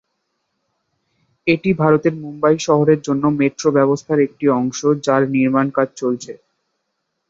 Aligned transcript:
এটি 1.47 1.69
ভারতের 1.81 2.13
মুম্বই 2.21 2.57
শহরের 2.67 2.99
জন্য 3.01 3.23
মেট্রো 3.39 3.69
ব্যবস্থার 3.77 4.19
একটি 4.27 4.45
অংশ, 4.59 4.79
যার 5.05 5.23
নির্মাণ 5.35 5.67
কাজ 5.77 5.89
চলছে। 5.97 6.33